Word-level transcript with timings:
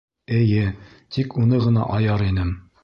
Эйе, 0.37 0.63
тик 1.19 1.37
уны 1.43 1.63
ғына 1.67 1.87
аяр 2.01 2.29
инем. 2.31 2.57